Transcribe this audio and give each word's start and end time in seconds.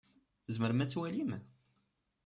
Tzemrem 0.45 0.83
ad 0.83 0.89
twalim? 0.91 1.31